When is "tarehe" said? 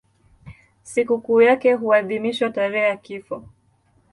2.49-2.85